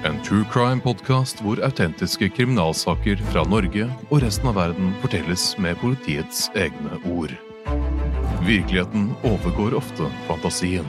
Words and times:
En 0.00 0.16
true 0.24 0.46
crime-podkast 0.48 1.42
hvor 1.44 1.60
autentiske 1.60 2.30
kriminalsaker 2.32 3.20
fra 3.34 3.42
Norge 3.44 3.84
og 4.06 4.22
resten 4.22 4.48
av 4.48 4.56
verden 4.56 4.94
fortelles 5.02 5.42
med 5.60 5.76
politiets 5.82 6.46
egne 6.56 6.96
ord. 7.10 7.34
Virkeligheten 8.46 9.10
overgår 9.28 9.76
ofte 9.76 10.08
fantasien. 10.24 10.88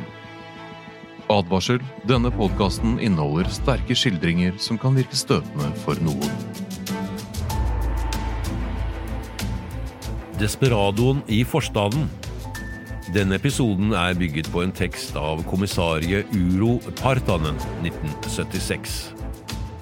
Advarsel. 1.27 1.83
Denne 2.07 2.31
podkasten 2.31 3.01
inneholder 3.03 3.51
sterke 3.51 3.99
skildringer 3.99 4.55
som 4.63 4.79
kan 4.79 4.95
virke 4.95 5.19
støtende 5.19 5.73
for 5.83 5.99
noen. 5.99 6.31
Desperadoen 10.39 11.19
i 11.27 11.43
forstaden. 11.43 12.07
Denne 13.11 13.35
episoden 13.35 13.91
er 13.91 14.13
bygget 14.15 14.47
på 14.53 14.61
en 14.63 14.71
tekst 14.71 15.17
av 15.19 15.41
kommissarie 15.43 16.21
Uro 16.31 16.77
Partanen 16.95 17.57
1976. 17.83 18.93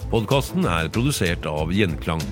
Podkasten 0.09 0.65
er 0.65 0.89
produsert 0.89 1.45
av 1.45 1.69
Gjenklang. 1.69 2.23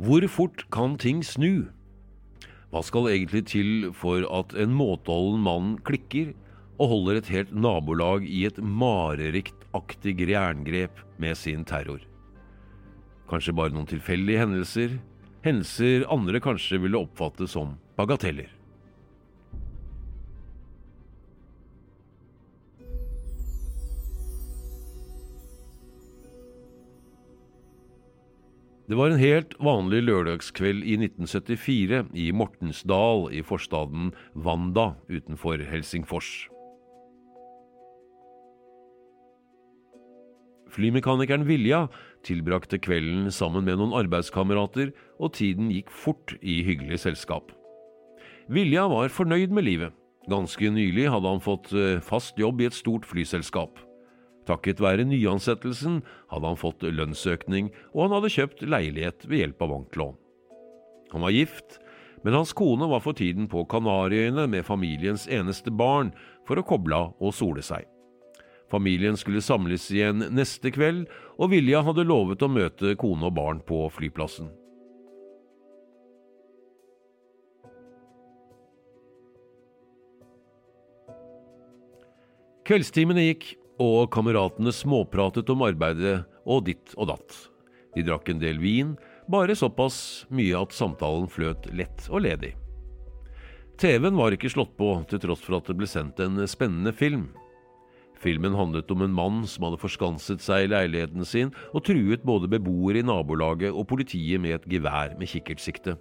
Hvor 0.00 0.24
fort 0.32 0.64
kan 0.72 0.96
ting 0.96 1.20
snu? 1.20 1.68
Hva 2.72 2.80
skal 2.80 3.12
egentlig 3.12 3.44
til 3.52 3.90
for 3.92 4.24
at 4.40 4.56
en 4.56 4.72
måteholden 4.72 5.44
mann 5.44 5.76
klikker 5.84 6.32
og 6.80 6.94
holder 6.96 7.20
et 7.20 7.32
helt 7.36 7.52
nabolag 7.52 8.24
i 8.24 8.46
et 8.48 8.56
marerittaktig 9.72 10.28
jerngrep 10.28 10.98
med 11.18 11.36
sin 11.36 11.64
terror? 11.64 12.00
Kanskje 13.28 13.52
bare 13.52 13.70
noen 13.72 13.86
tilfeldige 13.86 14.40
hendelser, 14.40 14.98
hendelser 15.44 16.06
andre 16.10 16.40
kanskje 16.40 16.80
ville 16.80 16.98
oppfatte 16.98 17.46
som 17.46 17.76
bagateller. 17.96 18.48
Det 28.88 28.96
var 28.96 29.10
en 29.10 29.20
helt 29.20 29.52
vanlig 29.60 30.00
lørdagskveld 30.06 30.80
i 30.80 30.96
1974 30.96 32.06
i 32.16 32.32
Mortensdal 32.32 33.28
i 33.36 33.42
forstaden 33.44 34.14
Vanda 34.32 34.94
utenfor 35.12 35.60
Helsingfors. 35.60 36.48
Flymekanikeren 40.78 41.42
Vilja 41.48 41.88
tilbrakte 42.22 42.78
kvelden 42.78 43.32
sammen 43.34 43.64
med 43.66 43.80
noen 43.80 43.96
arbeidskamerater, 43.98 44.92
og 45.18 45.32
tiden 45.34 45.72
gikk 45.74 45.90
fort 45.90 46.36
i 46.38 46.60
hyggelig 46.62 47.00
selskap. 47.02 47.50
Vilja 48.46 48.84
var 48.86 49.10
fornøyd 49.10 49.50
med 49.50 49.66
livet. 49.66 49.96
Ganske 50.30 50.70
nylig 50.70 51.08
hadde 51.10 51.32
han 51.34 51.42
fått 51.42 51.72
eh, 51.74 51.98
fast 52.04 52.38
jobb 52.38 52.62
i 52.62 52.68
et 52.68 52.78
stort 52.78 53.08
flyselskap. 53.10 53.82
Takket 54.46 54.78
være 54.80 55.08
nyansettelsen 55.08 55.98
hadde 56.30 56.46
han 56.46 56.62
fått 56.62 56.86
lønnsøkning, 56.86 57.72
og 57.90 58.06
han 58.06 58.16
hadde 58.16 58.32
kjøpt 58.36 58.64
leilighet 58.70 59.26
ved 59.26 59.42
hjelp 59.42 59.66
av 59.66 59.74
banklån. 59.74 60.16
Han 61.10 61.26
var 61.26 61.34
gift, 61.34 61.80
men 62.22 62.38
hans 62.38 62.54
kone 62.54 62.86
var 62.86 63.02
for 63.02 63.18
tiden 63.18 63.50
på 63.50 63.66
Kanariøyene 63.66 64.46
med 64.46 64.66
familiens 64.68 65.26
eneste 65.26 65.74
barn 65.74 66.14
for 66.46 66.60
å 66.60 66.66
koble 66.70 67.02
av 67.02 67.16
og 67.18 67.34
sole 67.34 67.66
seg. 67.66 67.82
Familien 68.68 69.16
skulle 69.16 69.40
samles 69.40 69.86
igjen 69.90 70.26
neste 70.36 70.70
kveld, 70.74 71.06
og 71.40 71.52
Vilja 71.54 71.80
hadde 71.86 72.04
lovet 72.04 72.42
å 72.44 72.50
møte 72.52 72.94
kone 73.00 73.30
og 73.30 73.36
barn 73.38 73.62
på 73.64 73.86
flyplassen. 73.96 74.50
Kveldstimene 82.68 83.24
gikk, 83.30 83.54
og 83.80 84.10
kameratene 84.12 84.72
småpratet 84.74 85.48
om 85.54 85.62
arbeidet 85.64 86.18
og 86.44 86.66
ditt 86.66 86.92
og 86.98 87.12
datt. 87.12 87.36
De 87.94 88.02
drakk 88.04 88.28
en 88.28 88.42
del 88.42 88.58
vin, 88.60 88.96
bare 89.30 89.56
såpass 89.56 90.26
mye 90.34 90.58
at 90.58 90.74
samtalen 90.76 91.30
fløt 91.32 91.70
lett 91.72 92.08
og 92.10 92.26
ledig. 92.26 92.52
TV-en 93.78 94.18
var 94.18 94.34
ikke 94.34 94.50
slått 94.50 94.74
på, 94.76 94.90
til 95.08 95.22
tross 95.22 95.40
for 95.44 95.60
at 95.60 95.70
det 95.70 95.78
ble 95.78 95.88
sendt 95.88 96.20
en 96.20 96.42
spennende 96.50 96.92
film. 96.92 97.28
Filmen 98.18 98.56
handlet 98.58 98.90
om 98.90 99.04
en 99.04 99.14
mann 99.14 99.42
som 99.46 99.68
hadde 99.68 99.78
forskanset 99.78 100.42
seg 100.42 100.66
i 100.66 100.70
leiligheten 100.72 101.26
sin 101.26 101.52
og 101.70 101.84
truet 101.86 102.26
både 102.26 102.50
beboere 102.50 103.02
i 103.02 103.06
nabolaget 103.06 103.70
og 103.70 103.86
politiet 103.92 104.42
med 104.42 104.56
et 104.56 104.68
gevær 104.74 105.14
med 105.20 105.30
kikkertsikte. 105.30 105.94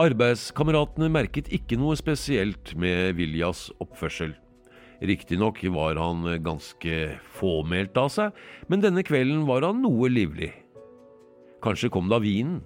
Arbeidskameratene 0.00 1.08
merket 1.12 1.48
ikke 1.52 1.78
noe 1.80 1.96
spesielt 1.96 2.74
med 2.76 3.16
Viljas 3.16 3.70
oppførsel. 3.80 4.34
Riktignok 5.00 5.60
var 5.72 5.96
han 6.00 6.24
ganske 6.44 7.16
fåmælt 7.36 7.96
av 8.00 8.08
seg, 8.12 8.40
men 8.68 8.84
denne 8.84 9.04
kvelden 9.04 9.44
var 9.48 9.64
han 9.64 9.82
noe 9.84 10.08
livlig. 10.12 10.50
Kanskje 11.64 11.92
kom 11.92 12.08
det 12.08 12.16
av 12.16 12.24
vinen. 12.24 12.60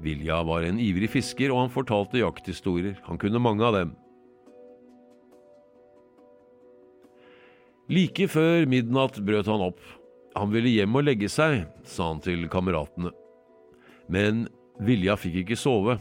Vilja 0.00 0.40
var 0.48 0.64
en 0.64 0.80
ivrig 0.80 1.10
fisker, 1.12 1.52
og 1.52 1.66
han 1.66 1.72
fortalte 1.72 2.20
jakthistorier. 2.20 2.96
Han 3.08 3.20
kunne 3.20 3.40
mange 3.40 3.64
av 3.64 3.76
dem. 3.76 3.92
Like 7.90 8.28
før 8.30 8.68
midnatt 8.70 9.18
brøt 9.26 9.48
han 9.50 9.64
opp. 9.66 9.80
Han 10.38 10.52
ville 10.52 10.70
hjem 10.70 10.94
og 10.94 11.08
legge 11.08 11.26
seg, 11.30 11.64
sa 11.82 12.12
han 12.12 12.20
til 12.22 12.46
kameratene. 12.50 13.10
Men 14.10 14.46
Vilja 14.80 15.16
fikk 15.18 15.42
ikke 15.42 15.58
sove. 15.58 15.98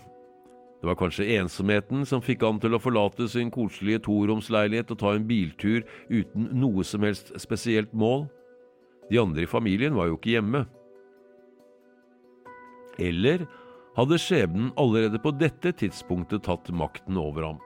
Det 0.79 0.88
var 0.88 0.95
kanskje 0.95 1.27
ensomheten 1.35 2.05
som 2.07 2.22
fikk 2.23 2.45
han 2.45 2.59
til 2.63 2.77
å 2.77 2.79
forlate 2.79 3.25
sin 3.27 3.50
koselige 3.51 4.05
toromsleilighet 4.05 4.94
og 4.94 5.00
ta 5.01 5.11
en 5.16 5.25
biltur 5.27 5.81
uten 6.07 6.47
noe 6.55 6.85
som 6.88 7.03
helst 7.03 7.33
spesielt 7.41 7.91
mål. 7.91 8.29
De 9.09 9.19
andre 9.19 9.44
i 9.44 9.50
familien 9.50 9.97
var 9.97 10.07
jo 10.07 10.16
ikke 10.16 10.38
hjemme. 10.38 10.63
Eller 13.00 13.44
hadde 13.97 14.21
skjebnen 14.21 14.71
allerede 14.79 15.19
på 15.19 15.33
dette 15.35 15.73
tidspunktet 15.81 16.45
tatt 16.47 16.71
makten 16.71 17.19
over 17.19 17.50
ham? 17.50 17.59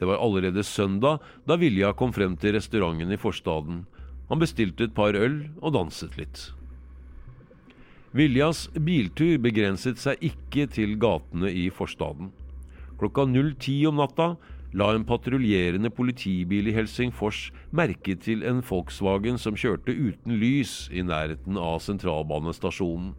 Det 0.00 0.08
var 0.08 0.16
allerede 0.24 0.64
søndag 0.64 1.20
da 1.44 1.58
Vilja 1.60 1.92
kom 1.92 2.12
frem 2.16 2.38
til 2.40 2.54
restauranten 2.56 3.12
i 3.12 3.20
forstaden. 3.20 3.82
Han 4.30 4.40
bestilte 4.40 4.86
et 4.88 4.94
par 4.96 5.12
øl 5.12 5.42
og 5.60 5.74
danset 5.76 6.16
litt. 6.16 6.46
Viljas 8.16 8.64
biltur 8.74 9.36
begrenset 9.44 10.00
seg 10.00 10.22
ikke 10.24 10.64
til 10.72 10.96
gatene 11.02 11.50
i 11.52 11.68
forstaden. 11.70 12.30
Klokka 12.98 13.26
010 13.28 13.74
om 13.90 14.00
natta 14.00 14.30
la 14.72 14.88
en 14.94 15.04
patruljerende 15.04 15.92
politibil 15.92 16.70
i 16.70 16.74
Helsingfors 16.74 17.50
merke 17.76 18.16
til 18.16 18.46
en 18.46 18.64
Volkswagen 18.64 19.36
som 19.38 19.58
kjørte 19.58 19.92
uten 19.92 20.40
lys 20.40 20.88
i 20.94 21.04
nærheten 21.04 21.60
av 21.60 21.82
sentralbanestasjonen. 21.84 23.12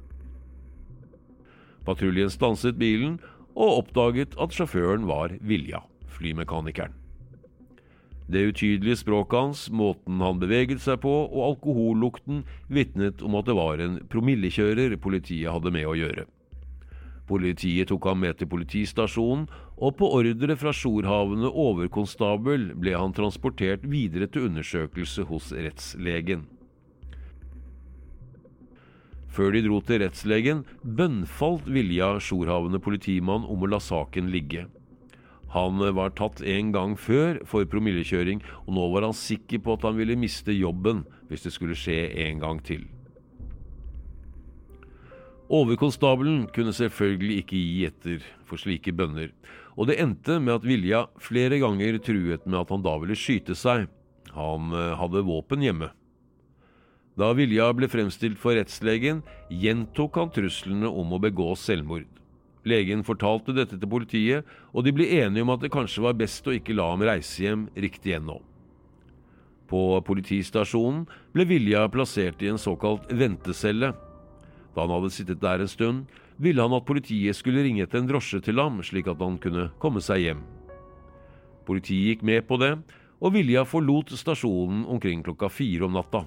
Patruljen 1.85 2.33
stanset 2.33 2.81
bilen 2.81 3.19
og 3.53 3.83
oppdaget 3.83 4.33
at 4.41 4.53
sjåføren 4.55 5.05
var 5.09 5.37
Vilja 5.45 5.85
flymekanikeren. 6.11 6.97
Det 8.31 8.45
utydelige 8.47 9.01
språket 9.01 9.39
hans, 9.39 9.65
måten 9.71 10.21
han 10.23 10.39
beveget 10.39 10.79
seg 10.79 11.01
på 11.03 11.11
og 11.25 11.41
alkohollukten 11.49 12.45
vitnet 12.71 13.23
om 13.25 13.35
at 13.35 13.49
det 13.49 13.57
var 13.57 13.81
en 13.83 13.97
promillekjører 14.11 14.95
politiet 15.03 15.51
hadde 15.51 15.73
med 15.75 15.89
å 15.89 15.97
gjøre. 15.99 16.27
Politiet 17.27 17.87
tok 17.91 18.07
ham 18.07 18.23
med 18.23 18.39
til 18.39 18.49
politistasjonen, 18.51 19.45
og 19.81 19.93
på 19.99 20.07
ordre 20.15 20.55
fra 20.59 20.71
Sjorhavende 20.75 21.51
overkonstabel 21.51 22.71
ble 22.79 22.95
han 22.95 23.15
transportert 23.15 23.85
videre 23.87 24.27
til 24.31 24.49
undersøkelse 24.49 25.27
hos 25.29 25.51
rettslegen. 25.55 26.47
Før 29.31 29.55
de 29.55 29.63
dro 29.63 29.79
til 29.87 30.03
rettslegen, 30.03 30.65
bønnfalt 30.83 31.67
Vilja 31.71 32.17
Sjorhavende 32.19 32.81
politimann 32.83 33.47
om 33.47 33.63
å 33.63 33.71
la 33.71 33.79
saken 33.79 34.27
ligge. 34.31 34.67
Han 35.51 35.83
var 35.97 36.13
tatt 36.15 36.39
en 36.47 36.71
gang 36.71 36.95
før 36.95 37.41
for 37.49 37.67
promillekjøring, 37.67 38.39
og 38.67 38.75
nå 38.77 38.87
var 38.93 39.09
han 39.09 39.17
sikker 39.17 39.59
på 39.65 39.75
at 39.75 39.85
han 39.89 39.97
ville 39.99 40.19
miste 40.19 40.55
jobben 40.55 41.03
hvis 41.27 41.43
det 41.47 41.53
skulle 41.55 41.75
skje 41.75 42.05
en 42.27 42.39
gang 42.43 42.61
til. 42.63 42.85
Overkonstabelen 45.51 46.45
kunne 46.55 46.71
selvfølgelig 46.71 47.41
ikke 47.41 47.59
gi 47.59 47.79
etter 47.83 48.27
for 48.47 48.61
slike 48.61 48.93
bønner, 48.95 49.33
og 49.75 49.89
det 49.89 49.97
endte 49.99 50.37
med 50.39 50.61
at 50.61 50.67
Vilja 50.67 51.01
flere 51.19 51.59
ganger 51.59 51.99
truet 51.99 52.45
med 52.47 52.61
at 52.61 52.71
han 52.71 52.85
da 52.85 52.95
ville 53.01 53.19
skyte 53.19 53.55
seg. 53.59 53.89
Han 54.31 54.71
eh, 54.71 54.93
hadde 54.95 55.25
våpen 55.27 55.63
hjemme. 55.65 55.91
Da 57.19 57.33
Vilja 57.35 57.67
ble 57.75 57.91
fremstilt 57.91 58.39
for 58.39 58.55
rettslegen, 58.55 59.19
gjentok 59.51 60.15
han 60.21 60.31
truslene 60.31 60.87
om 60.87 61.11
å 61.11 61.19
begå 61.19 61.51
selvmord. 61.59 62.07
Legen 62.67 63.01
fortalte 63.03 63.55
dette 63.57 63.79
til 63.79 63.89
politiet, 63.89 64.45
og 64.73 64.85
de 64.85 64.93
ble 64.93 65.07
enige 65.17 65.45
om 65.45 65.53
at 65.53 65.63
det 65.63 65.71
kanskje 65.73 66.03
var 66.05 66.17
best 66.19 66.45
å 66.45 66.53
ikke 66.53 66.75
la 66.77 66.91
ham 66.91 67.03
reise 67.05 67.41
hjem 67.41 67.67
riktig 67.73 68.13
ennå. 68.19 68.37
På 69.71 70.01
politistasjonen 70.05 71.05
ble 71.33 71.45
Vilja 71.47 71.85
plassert 71.89 72.41
i 72.43 72.51
en 72.51 72.59
såkalt 72.59 73.07
ventecelle. 73.07 73.93
Da 74.75 74.83
han 74.83 74.93
hadde 74.93 75.13
sittet 75.15 75.41
der 75.41 75.63
en 75.63 75.71
stund, 75.71 76.03
ville 76.41 76.61
han 76.61 76.75
at 76.75 76.87
politiet 76.87 77.37
skulle 77.37 77.63
ringe 77.63 77.85
etter 77.85 78.01
en 78.01 78.09
drosje 78.09 78.41
til 78.43 78.59
ham, 78.59 78.81
slik 78.83 79.07
at 79.07 79.21
han 79.21 79.39
kunne 79.41 79.69
komme 79.81 80.03
seg 80.03 80.25
hjem. 80.25 80.43
Politiet 81.65 82.11
gikk 82.11 82.27
med 82.27 82.45
på 82.49 82.59
det, 82.61 82.75
og 83.21 83.35
Vilja 83.35 83.63
forlot 83.69 84.13
stasjonen 84.17 84.83
omkring 84.89 85.21
klokka 85.25 85.49
fire 85.53 85.87
om 85.87 85.95
natta. 85.95 86.25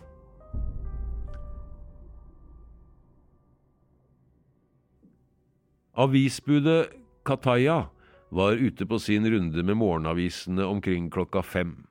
Avisbudet 5.97 6.91
Kataya 7.25 7.87
var 8.29 8.53
ute 8.53 8.87
på 8.87 8.99
sin 8.99 9.31
runde 9.31 9.63
med 9.63 9.77
morgenavisene 9.77 10.65
omkring 10.65 11.11
klokka 11.11 11.43
fem. 11.43 11.87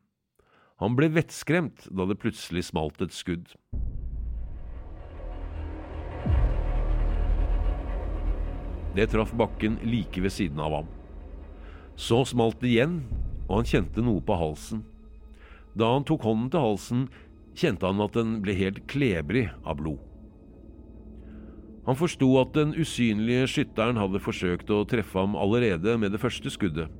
Han 0.76 0.98
ble 1.00 1.08
vettskremt 1.16 1.86
da 1.88 2.04
det 2.10 2.18
plutselig 2.20 2.66
smalt 2.68 3.00
et 3.00 3.16
skudd. 3.16 3.54
Det 8.92 9.08
traff 9.16 9.32
bakken 9.40 9.80
like 9.88 10.20
ved 10.20 10.36
siden 10.36 10.60
av 10.60 10.82
ham. 10.82 10.94
Så 11.96 12.26
smalt 12.28 12.60
det 12.60 12.74
igjen, 12.74 13.06
og 13.48 13.62
han 13.62 13.72
kjente 13.72 14.04
noe 14.04 14.20
på 14.20 14.36
halsen. 14.36 14.84
Da 15.80 15.94
han 15.96 16.04
tok 16.04 16.28
hånden 16.28 16.52
til 16.52 16.68
halsen, 16.68 17.08
kjente 17.56 17.88
han 17.88 18.04
at 18.04 18.20
den 18.20 18.42
ble 18.44 18.60
helt 18.60 18.84
klebrig 18.92 19.48
av 19.64 19.80
blod. 19.80 20.04
Han 21.88 22.00
forsto 22.00 22.30
at 22.40 22.54
den 22.56 22.72
usynlige 22.80 23.48
skytteren 23.52 24.00
hadde 24.00 24.22
forsøkt 24.24 24.70
å 24.72 24.86
treffe 24.88 25.20
ham 25.20 25.36
allerede 25.36 25.98
med 26.00 26.16
det 26.16 26.22
første 26.22 26.52
skuddet. 26.54 26.92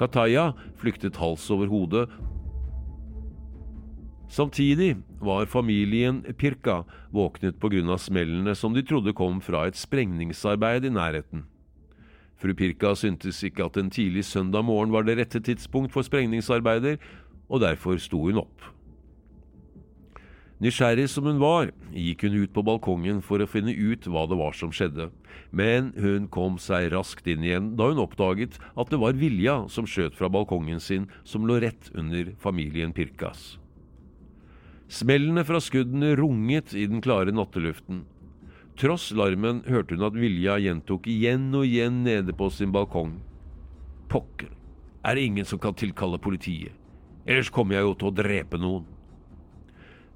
Kataya 0.00 0.50
flyktet 0.80 1.16
hals 1.20 1.44
over 1.52 1.68
hode. 1.72 2.06
Samtidig 4.32 4.96
var 5.22 5.46
familien 5.46 6.22
Pirka 6.36 6.82
våknet 7.12 7.62
av 7.62 7.98
smellene 7.98 8.54
som 8.54 8.74
de 8.74 8.82
trodde 8.82 9.12
kom 9.12 9.40
fra 9.40 9.66
et 9.66 9.76
sprengningsarbeid 9.76 10.84
i 10.84 10.90
nærheten. 10.90 11.44
Fru 12.36 12.52
Pirka 12.54 12.94
syntes 12.94 13.42
ikke 13.44 13.64
at 13.64 13.76
en 13.76 13.90
tidlig 13.90 14.24
søndag 14.24 14.64
morgen 14.64 14.92
var 14.92 15.04
det 15.04 15.16
rette 15.18 15.40
tidspunkt 15.40 15.92
for 15.92 16.02
sprengningsarbeider, 16.02 16.98
og 17.48 17.60
derfor 17.60 17.96
sto 17.96 18.26
hun 18.26 18.42
opp. 18.42 18.75
Nysgjerrig 20.56 21.10
som 21.12 21.26
hun 21.28 21.36
var, 21.36 21.68
gikk 21.92 22.22
hun 22.24 22.38
ut 22.40 22.52
på 22.56 22.62
balkongen 22.64 23.18
for 23.20 23.42
å 23.44 23.48
finne 23.50 23.74
ut 23.76 24.06
hva 24.08 24.22
det 24.24 24.38
var 24.40 24.54
som 24.56 24.70
skjedde, 24.72 25.10
men 25.52 25.90
hun 26.00 26.30
kom 26.32 26.56
seg 26.56 26.88
raskt 26.94 27.28
inn 27.28 27.44
igjen 27.44 27.74
da 27.76 27.90
hun 27.90 28.00
oppdaget 28.00 28.56
at 28.72 28.88
det 28.88 29.00
var 29.02 29.18
Vilja 29.20 29.58
som 29.68 29.84
skjøt 29.84 30.16
fra 30.16 30.30
balkongen 30.32 30.80
sin, 30.80 31.10
som 31.28 31.44
lå 31.44 31.58
rett 31.60 31.90
under 31.92 32.32
familien 32.40 32.96
Pirkas. 32.96 33.58
Smellene 34.88 35.44
fra 35.44 35.60
skuddene 35.60 36.14
runget 36.16 36.72
i 36.72 36.86
den 36.88 37.04
klare 37.04 37.36
natteluften. 37.36 38.06
Tross 38.80 39.10
larmen 39.12 39.60
hørte 39.68 39.96
hun 39.96 40.08
at 40.08 40.16
Vilja 40.16 40.56
gjentok 40.62 41.04
igjen 41.10 41.50
og 41.52 41.68
igjen 41.68 42.00
nede 42.06 42.32
på 42.32 42.48
sin 42.48 42.72
balkong. 42.72 43.18
Pokker, 44.08 44.56
er 45.04 45.20
det 45.20 45.28
ingen 45.28 45.44
som 45.44 45.60
kan 45.60 45.76
tilkalle 45.76 46.22
politiet? 46.22 46.72
Ellers 47.28 47.52
kommer 47.52 47.76
jeg 47.76 47.90
jo 47.90 47.96
til 47.98 48.08
å 48.08 48.16
drepe 48.24 48.56
noen. 48.62 48.95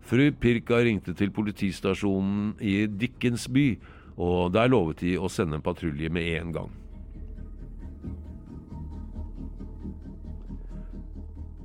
Fru 0.00 0.30
Pirka 0.32 0.80
ringte 0.82 1.14
til 1.14 1.30
politistasjonen 1.34 2.54
i 2.60 2.84
Dickensby, 2.88 3.78
og 4.20 4.52
der 4.54 4.70
lovet 4.72 5.04
de 5.04 5.16
å 5.20 5.30
sende 5.32 5.58
en 5.58 5.64
patrulje 5.64 6.10
med 6.12 6.28
en 6.40 6.52
gang. 6.56 6.76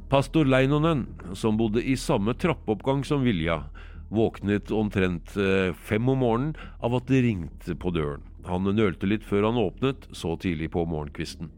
Pastor 0.09 0.45
Leinonen, 0.45 1.07
som 1.33 1.57
bodde 1.57 1.81
i 1.81 1.95
samme 1.97 2.35
trappeoppgang 2.37 3.01
som 3.03 3.25
Vilja, 3.25 3.63
våknet 4.13 4.69
omtrent 4.71 5.33
eh, 5.35 5.73
fem 5.73 6.05
om 6.09 6.21
morgenen 6.21 6.53
av 6.85 6.93
at 6.99 7.09
det 7.09 7.23
ringte 7.25 7.75
på 7.75 7.91
døren. 7.95 8.23
Han 8.45 8.69
nølte 8.69 9.09
litt 9.09 9.25
før 9.25 9.49
han 9.49 9.57
åpnet, 9.57 10.05
så 10.13 10.35
tidlig 10.37 10.69
på 10.75 10.85
morgenkvisten. 10.85 11.49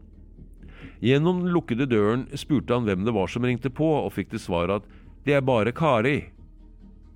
Gjennom 1.04 1.44
den 1.44 1.52
lukkede 1.54 1.86
døren 1.86 2.24
spurte 2.34 2.74
han 2.74 2.88
hvem 2.88 3.04
det 3.06 3.14
var 3.14 3.28
som 3.30 3.44
ringte 3.46 3.70
på, 3.70 3.86
og 4.00 4.14
fikk 4.16 4.32
til 4.32 4.42
svar 4.42 4.72
at 4.80 4.88
det 5.28 5.36
er 5.36 5.44
bare 5.44 5.74
Kari. 5.76 6.32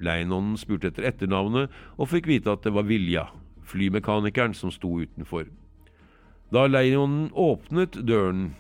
Leinonen 0.03 0.59
spurte 0.61 0.91
etter 0.91 1.07
etternavnet 1.09 1.73
og 1.97 2.11
fikk 2.11 2.29
vite 2.31 2.53
at 2.53 2.65
det 2.67 2.75
var 2.75 2.89
Vilja, 2.89 3.29
flymekanikeren 3.67 4.55
som 4.57 4.73
sto 4.75 4.99
utenfor. 5.03 5.47
Da 6.53 6.67
Leinonen 6.69 7.31
åpnet 7.33 7.97
døren, 8.07 8.51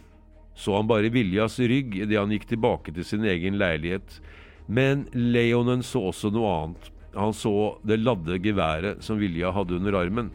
så 0.54 0.78
han 0.78 0.88
bare 0.88 1.12
Viljas 1.12 1.58
rygg 1.60 1.96
idet 1.98 2.18
han 2.18 2.32
gikk 2.32 2.46
tilbake 2.48 2.94
til 2.94 3.04
sin 3.04 3.24
egen 3.28 3.58
leilighet, 3.60 4.20
men 4.66 5.06
Leonen 5.12 5.82
så 5.84 6.08
også 6.12 6.30
noe 6.32 6.52
annet. 6.62 6.88
Han 7.12 7.34
så 7.36 7.76
det 7.84 8.00
ladde 8.00 8.38
geværet 8.40 9.02
som 9.04 9.20
Vilja 9.20 9.50
hadde 9.52 9.76
under 9.76 9.98
armen. 9.98 10.30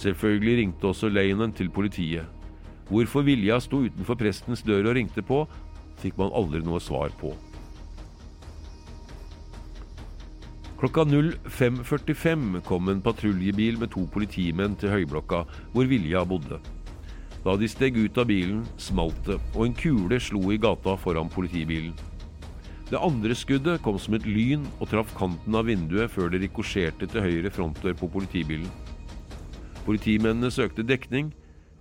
Selvfølgelig 0.00 0.56
ringte 0.62 0.90
også 0.90 1.10
Leonen 1.12 1.52
til 1.52 1.70
politiet. 1.70 2.26
Hvorfor 2.90 3.22
Vilja 3.22 3.60
sto 3.62 3.84
utenfor 3.84 4.16
prestens 4.18 4.64
dør 4.66 4.88
og 4.90 4.96
ringte 4.96 5.22
på, 5.22 5.44
fikk 6.02 6.18
man 6.20 6.34
aldri 6.36 6.64
noe 6.64 6.80
svar 6.82 7.12
på. 7.20 7.34
Klokka 10.80 11.04
05.45 11.04 12.62
kom 12.64 12.88
en 12.88 13.02
patruljebil 13.04 13.76
med 13.82 13.90
to 13.92 14.06
politimenn 14.08 14.78
til 14.80 14.94
høyblokka 14.94 15.42
hvor 15.74 15.90
Vilja 15.90 16.22
bodde. 16.24 16.56
Da 17.44 17.52
de 17.56 17.68
steg 17.68 17.98
ut 18.00 18.16
av 18.20 18.30
bilen, 18.30 18.62
smalt 18.80 19.20
det, 19.26 19.36
og 19.52 19.66
en 19.66 19.76
kule 19.76 20.16
slo 20.20 20.40
i 20.52 20.56
gata 20.60 20.96
foran 21.00 21.28
politibilen. 21.32 21.92
Det 22.88 22.98
andre 22.98 23.36
skuddet 23.36 23.84
kom 23.84 24.00
som 24.00 24.16
et 24.16 24.24
lyn 24.24 24.64
og 24.80 24.88
traff 24.90 25.12
kanten 25.14 25.54
av 25.54 25.68
vinduet 25.68 26.10
før 26.10 26.32
det 26.32 26.40
rikosjerte 26.46 27.06
til 27.12 27.28
høyre 27.28 27.52
frontdør 27.52 28.00
på 28.00 28.08
politibilen. 28.16 28.72
Politimennene 29.84 30.48
søkte 30.48 30.82
dekning. 30.82 31.30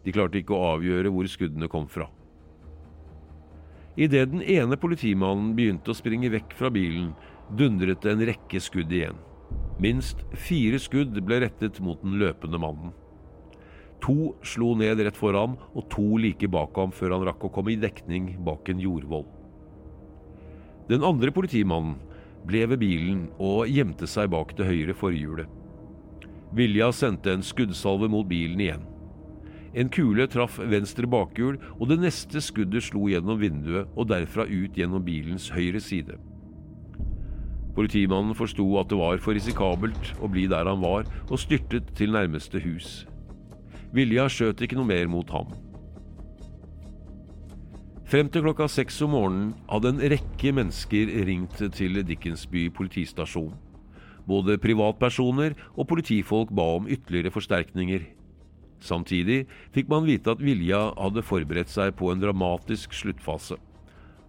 De 0.04 0.12
klarte 0.12 0.44
ikke 0.44 0.60
å 0.60 0.76
avgjøre 0.76 1.12
hvor 1.12 1.28
skuddene 1.28 1.72
kom 1.72 1.88
fra. 1.88 2.12
Idet 3.98 4.32
den 4.32 4.44
ene 4.44 4.78
politimannen 4.80 5.56
begynte 5.58 5.92
å 5.92 5.98
springe 5.98 6.30
vekk 6.34 6.54
fra 6.60 6.70
bilen, 6.74 7.14
dundret 7.58 8.04
det 8.04 8.14
en 8.14 8.26
rekke 8.30 8.62
skudd 8.62 8.94
igjen. 8.94 9.18
Minst 9.82 10.22
fire 10.38 10.80
skudd 10.82 11.16
ble 11.26 11.42
rettet 11.46 11.80
mot 11.82 12.02
den 12.04 12.20
løpende 12.22 12.60
mannen. 12.62 12.94
To 14.04 14.36
slo 14.46 14.76
ned 14.80 15.02
rett 15.04 15.18
foran, 15.18 15.58
og 15.76 15.90
to 15.92 16.06
like 16.22 16.48
bak 16.52 16.78
ham 16.80 16.94
før 16.96 17.18
han 17.18 17.26
rakk 17.28 17.48
å 17.48 17.52
komme 17.52 17.74
i 17.74 17.80
dekning 17.80 18.38
bak 18.46 18.70
en 18.72 18.80
jordvoll. 18.84 19.26
Den 20.90 21.04
andre 21.06 21.34
politimannen 21.36 21.98
ble 22.48 22.64
ved 22.72 22.80
bilen 22.82 23.26
og 23.38 23.68
gjemte 23.70 24.08
seg 24.08 24.32
bak 24.32 24.56
det 24.58 24.70
høyre 24.70 24.96
forhjulet. 24.98 25.50
Vilja 26.56 26.90
sendte 26.96 27.34
en 27.36 27.44
skuddsalve 27.46 28.08
mot 28.10 28.26
bilen 28.28 28.62
igjen. 28.64 28.86
En 29.78 29.90
kule 29.94 30.26
traff 30.28 30.58
venstre 30.60 31.08
bakhjul, 31.10 31.60
og 31.78 31.92
det 31.92 32.00
neste 32.02 32.42
skuddet 32.42 32.88
slo 32.88 33.06
gjennom 33.12 33.38
vinduet 33.42 33.92
og 33.96 34.10
derfra 34.10 34.48
ut 34.50 34.78
gjennom 34.78 35.04
bilens 35.06 35.50
høyre 35.54 35.82
side. 35.84 36.18
Politimannen 37.78 38.36
forsto 38.36 38.66
at 38.82 38.90
det 38.90 38.98
var 39.00 39.22
for 39.24 39.38
risikabelt 39.38 40.14
å 40.20 40.28
bli 40.32 40.48
der 40.50 40.68
han 40.68 40.82
var, 40.82 41.06
og 41.30 41.40
styrtet 41.40 41.94
til 41.96 42.16
nærmeste 42.18 42.60
hus. 42.64 43.06
Vilja 43.96 44.26
skjøt 44.30 44.66
ikke 44.66 44.78
noe 44.78 44.90
mer 44.90 45.08
mot 45.10 45.30
ham. 45.34 45.54
Frem 48.10 48.30
til 48.34 48.42
klokka 48.42 48.66
seks 48.74 48.96
om 49.06 49.14
morgenen 49.14 49.50
hadde 49.70 49.94
en 49.94 50.04
rekke 50.12 50.54
mennesker 50.58 51.12
ringt 51.28 51.62
til 51.78 52.02
Dickensby 52.02 52.66
politistasjon. 52.74 53.54
Både 54.26 54.58
privatpersoner 54.62 55.54
og 55.76 55.88
politifolk 55.92 56.50
ba 56.54 56.66
om 56.80 56.90
ytterligere 56.90 57.34
forsterkninger. 57.34 58.08
Samtidig 58.80 59.44
fikk 59.76 59.90
man 59.92 60.08
vite 60.08 60.32
at 60.32 60.44
Vilja 60.44 60.90
hadde 60.96 61.26
forberedt 61.26 61.72
seg 61.72 61.96
på 62.00 62.12
en 62.14 62.22
dramatisk 62.22 62.96
sluttfase. 62.96 63.58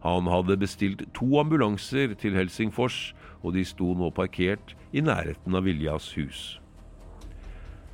Han 0.02 0.30
hadde 0.33 0.59
bestilt 0.61 1.04
to 1.16 1.28
ambulanser 1.40 2.14
til 2.19 2.37
Helsingfors, 2.38 3.12
og 3.45 3.54
de 3.57 3.64
sto 3.69 3.92
nå 3.97 4.11
parkert 4.16 4.75
i 4.92 5.04
nærheten 5.04 5.54
av 5.57 5.66
Viljas 5.69 6.11
hus. 6.16 6.61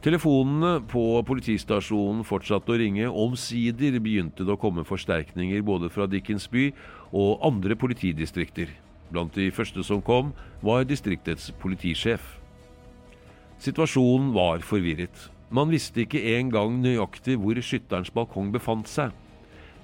Telefonene 0.06 0.84
på 0.86 1.02
politistasjonen 1.26 2.22
fortsatte 2.26 2.70
å 2.70 2.78
ringe, 2.78 3.08
omsider 3.10 3.96
begynte 3.98 4.44
det 4.46 4.54
å 4.54 4.60
komme 4.60 4.84
forsterkninger 4.86 5.64
både 5.66 5.90
fra 5.90 6.06
Dickensby 6.06 6.68
og 7.10 7.42
andre 7.46 7.74
politidistrikter. 7.74 8.70
Blant 9.10 9.34
de 9.34 9.48
første 9.54 9.82
som 9.86 10.02
kom, 10.02 10.30
var 10.62 10.86
distriktets 10.86 11.50
politisjef. 11.62 12.22
Situasjonen 13.62 14.30
var 14.36 14.62
forvirret. 14.62 15.30
Man 15.50 15.70
visste 15.70 16.02
ikke 16.02 16.22
engang 16.34 16.80
nøyaktig 16.82 17.36
hvor 17.38 17.58
skytterens 17.62 18.10
balkong 18.10 18.50
befant 18.54 18.90
seg. 18.90 19.14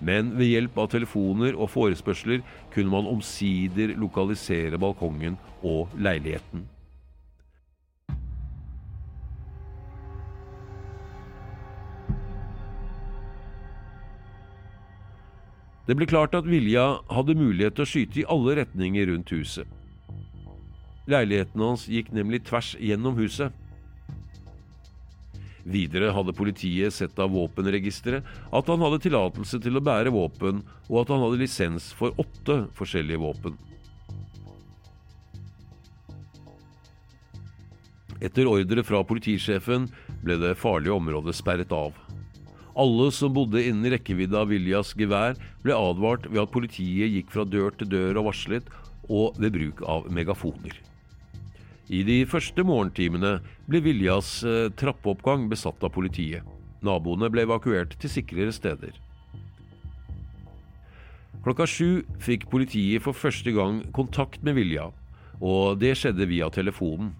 Men 0.02 0.32
ved 0.34 0.50
hjelp 0.50 0.78
av 0.82 0.90
telefoner 0.90 1.54
og 1.54 1.70
forespørsler 1.70 2.42
kunne 2.74 2.90
man 2.90 3.06
omsider 3.06 3.94
lokalisere 3.94 4.80
balkongen 4.82 5.38
og 5.62 5.92
leiligheten. 5.94 6.66
Det 15.86 15.96
ble 15.98 16.06
klart 16.06 16.34
at 16.34 16.46
Vilja 16.46 16.82
hadde 17.10 17.38
mulighet 17.38 17.74
til 17.78 17.84
å 17.84 17.90
skyte 17.90 18.20
i 18.22 18.28
alle 18.30 18.58
retninger 18.58 19.10
rundt 19.10 19.30
huset. 19.34 19.66
Leiligheten 21.10 21.62
hans 21.62 21.88
gikk 21.90 22.12
nemlig 22.14 22.44
tvers 22.46 22.74
gjennom 22.78 23.18
huset. 23.18 23.54
Videre 25.64 26.10
hadde 26.14 26.34
politiet 26.34 26.94
sett 26.94 27.18
av 27.22 27.30
våpenregisteret 27.34 28.26
at 28.50 28.70
han 28.70 28.82
hadde 28.82 29.02
tillatelse 29.04 29.60
til 29.62 29.78
å 29.78 29.84
bære 29.84 30.12
våpen, 30.14 30.62
og 30.90 31.02
at 31.02 31.12
han 31.14 31.22
hadde 31.22 31.42
lisens 31.42 31.92
for 31.96 32.16
åtte 32.18 32.64
forskjellige 32.78 33.22
våpen. 33.22 33.58
Etter 38.22 38.46
ordre 38.46 38.84
fra 38.86 39.00
politisjefen 39.06 39.88
ble 40.22 40.38
det 40.38 40.54
farlige 40.60 40.94
området 40.94 41.34
sperret 41.34 41.72
av. 41.74 41.96
Alle 42.78 43.10
som 43.12 43.34
bodde 43.34 43.60
innen 43.60 43.90
rekkevidde 43.92 44.38
av 44.38 44.52
Viljas 44.52 44.94
gevær, 44.96 45.34
ble 45.64 45.74
advart 45.76 46.28
ved 46.30 46.40
at 46.44 46.54
politiet 46.54 47.10
gikk 47.12 47.34
fra 47.34 47.44
dør 47.44 47.74
til 47.76 47.90
dør 47.90 48.22
og 48.22 48.30
varslet, 48.30 48.70
og 49.10 49.36
ved 49.42 49.58
bruk 49.58 49.82
av 49.90 50.06
megafoner. 50.14 50.78
I 51.90 52.02
de 52.06 52.22
første 52.30 52.62
morgentimene 52.62 53.40
ble 53.66 53.80
Viljas 53.82 54.42
eh, 54.46 54.68
trappeoppgang 54.78 55.48
besatt 55.50 55.82
av 55.82 55.90
politiet. 55.94 56.46
Naboene 56.82 57.30
ble 57.30 57.42
evakuert 57.46 57.96
til 57.98 58.10
sikrere 58.10 58.54
steder. 58.54 58.94
Klokka 61.42 61.66
sju 61.66 62.04
fikk 62.22 62.46
politiet 62.52 63.02
for 63.02 63.18
første 63.18 63.50
gang 63.54 63.80
kontakt 63.94 64.44
med 64.46 64.54
Vilja, 64.60 64.90
og 65.42 65.80
det 65.82 65.96
skjedde 65.98 66.28
via 66.30 66.46
telefonen. 66.54 67.10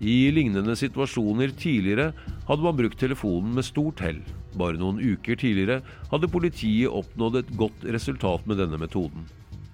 I 0.00 0.30
lignende 0.32 0.72
situasjoner 0.80 1.52
tidligere 1.60 2.14
hadde 2.48 2.64
man 2.64 2.78
brukt 2.78 2.96
telefonen 3.02 3.52
med 3.58 3.66
stort 3.68 4.00
hell. 4.00 4.22
Bare 4.56 4.80
noen 4.80 5.02
uker 5.04 5.36
tidligere 5.36 5.82
hadde 6.08 6.32
politiet 6.32 6.88
oppnådd 6.88 7.42
et 7.42 7.52
godt 7.60 7.84
resultat 7.84 8.48
med 8.48 8.56
denne 8.62 8.80
metoden. 8.80 9.28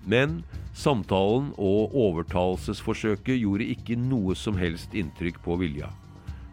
Men 0.06 0.40
samtalen 0.76 1.50
og 1.58 1.94
overtalelsesforsøket 1.98 3.40
gjorde 3.40 3.66
ikke 3.74 3.98
noe 3.98 4.36
som 4.38 4.58
helst 4.60 4.94
inntrykk 4.94 5.40
på 5.42 5.58
Vilja. 5.60 5.90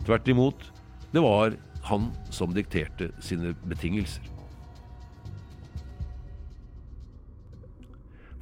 Tvert 0.07 0.27
imot, 0.27 0.69
det 1.13 1.21
var 1.21 1.57
han 1.87 2.09
som 2.33 2.53
dikterte 2.55 3.11
sine 3.23 3.53
betingelser. 3.69 4.25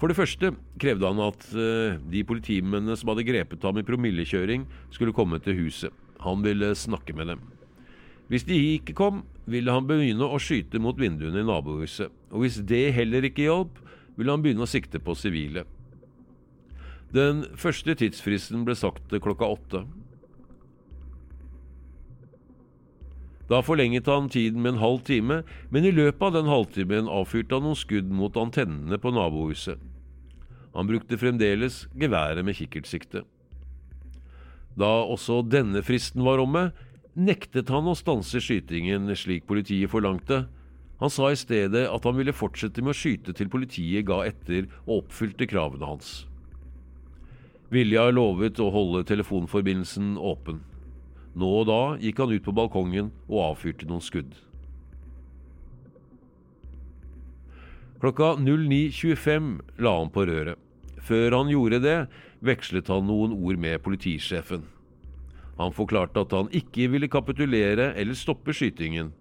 For 0.02 0.10
det 0.10 0.18
første 0.18 0.50
krevde 0.82 1.06
han 1.06 1.20
at 1.22 1.44
uh, 1.54 2.00
de 2.10 2.24
politimennene 2.26 2.96
som 2.98 3.12
hadde 3.12 3.28
grepet 3.28 3.68
ham 3.68 3.78
i 3.78 3.86
promillekjøring, 3.86 4.64
skulle 4.90 5.14
komme 5.14 5.38
til 5.44 5.60
huset. 5.60 5.94
Han 6.24 6.42
ville 6.42 6.72
snakke 6.78 7.14
med 7.14 7.30
dem. 7.30 7.44
Hvis 8.32 8.48
de 8.48 8.58
ikke 8.80 8.96
kom, 8.98 9.22
ville 9.46 9.74
han 9.76 9.86
begynne 9.86 10.26
å 10.26 10.40
skyte 10.42 10.80
mot 10.82 10.98
vinduene 10.98 11.44
i 11.44 11.46
nabohuset. 11.46 12.10
Og 12.32 12.46
hvis 12.46 12.62
det 12.66 12.94
heller 12.96 13.28
ikke 13.28 13.46
hjalp, 13.46 13.78
ville 14.18 14.34
han 14.34 14.44
begynne 14.44 14.66
å 14.66 14.70
sikte 14.70 15.02
på 15.04 15.16
sivile. 15.18 15.66
Den 17.12 17.44
første 17.60 17.96
tidsfristen 18.00 18.64
ble 18.68 18.76
sagt 18.80 19.12
klokka 19.24 19.50
åtte. 19.52 19.84
Da 23.52 23.60
forlenget 23.60 24.08
han 24.08 24.30
tiden 24.32 24.62
med 24.64 24.78
en 24.78 24.84
halv 24.84 25.02
time, 25.04 25.42
men 25.70 25.84
i 25.84 25.92
løpet 25.92 26.24
av 26.24 26.38
den 26.38 26.48
halvtimen 26.48 27.10
avfyrte 27.12 27.58
han 27.58 27.66
noen 27.68 27.80
skudd 27.80 28.08
mot 28.08 28.38
antennene 28.40 28.96
på 29.02 29.12
nabohuset. 29.12 29.82
Han 30.72 30.88
brukte 30.88 31.20
fremdeles 31.20 31.84
geværet 32.00 32.48
med 32.48 32.56
kikkertsikte. 32.56 33.26
Da 34.80 34.92
også 35.04 35.42
denne 35.44 35.84
fristen 35.84 36.24
var 36.24 36.40
omme, 36.40 36.70
nektet 37.12 37.68
han 37.74 37.90
å 37.92 37.98
stanse 37.98 38.40
skytingen 38.40 39.12
slik 39.20 39.44
politiet 39.50 39.92
forlangte. 39.92 40.46
Han 41.02 41.10
sa 41.10 41.32
i 41.34 41.38
stedet 41.40 41.88
at 41.90 42.04
han 42.06 42.18
ville 42.18 42.36
fortsette 42.36 42.84
med 42.86 42.94
å 42.94 42.98
skyte 42.98 43.34
til 43.34 43.50
politiet 43.50 44.06
ga 44.06 44.20
etter 44.28 44.68
og 44.86 45.00
oppfylte 45.00 45.48
kravene 45.50 45.88
hans. 45.90 46.12
Vilja 47.74 48.04
lovet 48.14 48.60
å 48.62 48.70
holde 48.70 49.02
telefonforbindelsen 49.10 50.14
åpen. 50.20 50.60
Nå 51.34 51.50
og 51.62 51.68
da 51.70 51.82
gikk 52.02 52.20
han 52.22 52.34
ut 52.36 52.46
på 52.46 52.54
balkongen 52.54 53.10
og 53.32 53.46
avfyrte 53.48 53.88
noen 53.90 54.04
skudd. 54.04 54.36
Klokka 58.02 58.36
09.25 58.42 59.50
la 59.82 59.96
han 59.98 60.12
på 60.14 60.26
røret. 60.28 60.60
Før 61.02 61.38
han 61.38 61.50
gjorde 61.50 61.80
det, 61.82 61.98
vekslet 62.46 62.90
han 62.94 63.08
noen 63.10 63.34
ord 63.34 63.58
med 63.62 63.82
politisjefen. 63.82 64.68
Han 65.58 65.74
forklarte 65.74 66.22
at 66.26 66.34
han 66.34 66.50
ikke 66.54 66.90
ville 66.94 67.10
kapitulere 67.12 67.92
eller 67.98 68.18
stoppe 68.18 68.54
skytingen. 68.58 69.12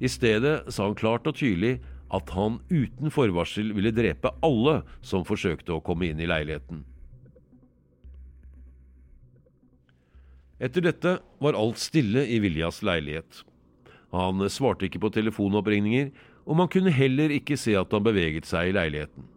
I 0.00 0.08
stedet 0.08 0.72
sa 0.72 0.86
han 0.88 0.96
klart 0.96 1.28
og 1.28 1.36
tydelig 1.36 1.78
at 2.10 2.32
han 2.34 2.58
uten 2.70 3.12
forvarsel 3.14 3.74
ville 3.76 3.92
drepe 3.94 4.32
alle 4.44 4.80
som 5.06 5.26
forsøkte 5.28 5.76
å 5.76 5.84
komme 5.84 6.08
inn 6.10 6.22
i 6.22 6.28
leiligheten. 6.30 6.82
Etter 10.60 10.84
dette 10.84 11.14
var 11.40 11.56
alt 11.56 11.80
stille 11.80 12.26
i 12.28 12.40
Viljas 12.42 12.82
leilighet. 12.84 13.44
Han 14.12 14.42
svarte 14.50 14.88
ikke 14.88 15.00
på 15.00 15.12
telefonoppringninger, 15.14 16.10
og 16.44 16.58
man 16.58 16.68
kunne 16.72 16.92
heller 16.92 17.32
ikke 17.32 17.56
se 17.60 17.76
at 17.78 17.92
han 17.94 18.04
beveget 18.04 18.48
seg 18.48 18.72
i 18.72 18.74
leiligheten. 18.76 19.28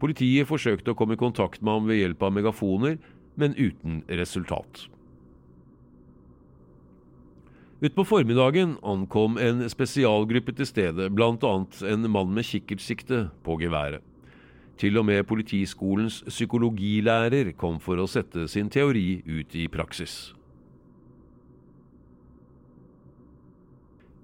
Politiet 0.00 0.48
forsøkte 0.48 0.92
å 0.92 0.98
komme 0.98 1.16
i 1.16 1.20
kontakt 1.20 1.62
med 1.64 1.76
ham 1.76 1.90
ved 1.90 2.00
hjelp 2.00 2.24
av 2.24 2.34
megafoner, 2.36 2.98
men 3.40 3.56
uten 3.58 4.02
resultat. 4.08 4.86
Utpå 7.84 8.04
formiddagen 8.08 8.78
ankom 8.80 9.34
en 9.36 9.58
spesialgruppe 9.68 10.54
til 10.56 10.64
stedet, 10.64 11.10
bl.a. 11.12 11.50
en 11.90 12.06
mann 12.08 12.30
med 12.32 12.46
kikkertsikte 12.48 13.26
på 13.44 13.58
geværet. 13.60 14.00
Til 14.80 14.96
og 14.96 15.04
med 15.04 15.26
Politiskolens 15.28 16.22
psykologilærer 16.24 17.50
kom 17.60 17.76
for 17.84 18.00
å 18.00 18.06
sette 18.08 18.46
sin 18.48 18.70
teori 18.72 19.20
ut 19.28 19.52
i 19.52 19.66
praksis. 19.68 20.32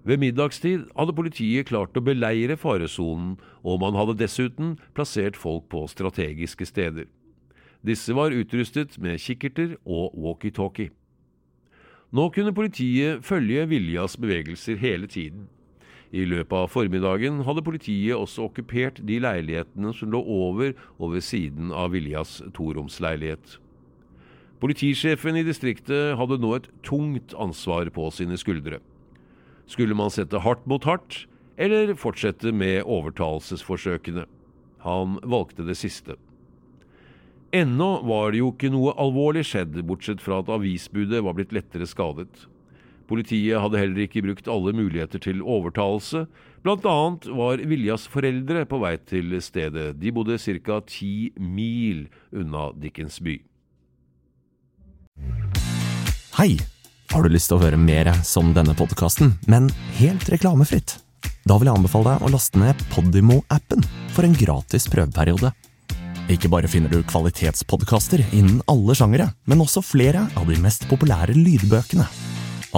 Ved 0.09 0.23
middagstid 0.23 0.87
hadde 0.97 1.15
politiet 1.19 1.69
klart 1.69 2.01
å 2.01 2.05
beleire 2.07 2.57
faresonen, 2.57 3.35
og 3.61 3.83
man 3.85 3.99
hadde 3.99 4.17
dessuten 4.23 4.79
plassert 4.97 5.37
folk 5.37 5.69
på 5.69 5.85
strategiske 5.93 6.65
steder. 6.65 7.11
Disse 7.85 8.17
var 8.17 8.33
utrustet 8.33 8.97
med 8.97 9.21
kikkerter 9.21 9.77
og 9.85 10.17
walkietalkie. 10.17 10.95
Nå 12.11 12.27
kunne 12.35 12.51
politiet 12.51 13.23
følge 13.23 13.69
Viljas 13.71 14.17
bevegelser 14.19 14.81
hele 14.83 15.07
tiden. 15.07 15.47
I 16.11 16.25
løpet 16.27 16.57
av 16.59 16.71
formiddagen 16.73 17.45
hadde 17.47 17.63
politiet 17.63 18.19
også 18.19 18.49
okkupert 18.49 18.99
de 19.07 19.21
leilighetene 19.23 19.93
som 19.95 20.11
lå 20.11 20.19
over 20.19 20.73
og 20.99 21.13
ved 21.15 21.23
siden 21.23 21.71
av 21.71 21.93
Viljas 21.95 22.41
toromsleilighet. 22.57 23.61
Politisjefen 24.61 25.39
i 25.39 25.45
distriktet 25.47 26.17
hadde 26.19 26.41
nå 26.43 26.51
et 26.59 26.67
tungt 26.85 27.31
ansvar 27.39 27.89
på 27.95 28.09
sine 28.13 28.35
skuldre. 28.41 28.81
Skulle 29.71 29.95
man 29.95 30.11
sette 30.11 30.43
hardt 30.43 30.67
mot 30.67 30.85
hardt, 30.85 31.29
eller 31.61 31.95
fortsette 31.95 32.51
med 32.51 32.83
overtalelsesforsøkene? 32.91 34.27
Han 34.83 35.21
valgte 35.23 35.63
det 35.69 35.79
siste. 35.79 36.19
Ennå 37.51 37.89
var 38.07 38.31
det 38.31 38.39
jo 38.39 38.53
ikke 38.53 38.71
noe 38.71 38.95
alvorlig 39.01 39.43
skjedd, 39.49 39.75
bortsett 39.87 40.23
fra 40.23 40.39
at 40.39 40.51
avisbudet 40.55 41.23
var 41.27 41.35
blitt 41.35 41.55
lettere 41.55 41.89
skadet. 41.89 42.47
Politiet 43.11 43.59
hadde 43.59 43.81
heller 43.81 44.05
ikke 44.05 44.23
brukt 44.23 44.47
alle 44.47 44.71
muligheter 44.77 45.19
til 45.19 45.43
overtalelse. 45.43 46.29
Blant 46.63 46.87
annet 46.87 47.27
var 47.35 47.63
Viljas 47.67 48.07
foreldre 48.11 48.63
på 48.71 48.79
vei 48.79 48.95
til 49.03 49.35
stedet. 49.43 49.97
De 49.99 50.13
bodde 50.15 50.39
ca. 50.39 50.79
ti 50.87 51.33
mil 51.39 52.07
unna 52.31 52.71
Dickens 52.79 53.19
by. 53.19 53.41
Hei! 56.39 56.55
Har 57.11 57.27
du 57.27 57.35
lyst 57.35 57.51
til 57.51 57.59
å 57.59 57.65
høre 57.65 57.81
mer 57.81 58.13
som 58.23 58.53
denne 58.55 58.77
podkasten, 58.79 59.33
men 59.51 59.67
helt 59.99 60.29
reklamefritt? 60.31 61.01
Da 61.43 61.57
vil 61.59 61.67
jeg 61.67 61.81
anbefale 61.81 62.13
deg 62.13 62.23
å 62.23 62.31
laste 62.31 62.61
ned 62.63 62.79
Podimo-appen 62.95 63.83
for 64.15 64.23
en 64.29 64.39
gratis 64.39 64.87
prøveperiode. 64.93 65.51
Ikke 66.31 66.47
bare 66.47 66.69
finner 66.71 66.93
du 66.93 67.01
kvalitetspodkaster 67.11 68.21
innen 68.31 68.61
alle 68.71 68.95
sjangere, 68.95 69.33
men 69.51 69.65
også 69.65 69.83
flere 69.83 70.29
av 70.39 70.47
de 70.47 70.61
mest 70.63 70.85
populære 70.87 71.35
lydbøkene. 71.35 72.07